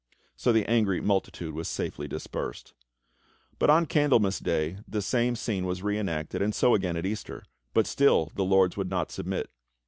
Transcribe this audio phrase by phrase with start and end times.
[0.35, 2.73] So the angry multitude was safely dispersed.
[3.59, 7.43] But on Candlemas Day the same scene was re enacted, and so again at Easter;
[7.75, 9.51] but still the lords would not submit.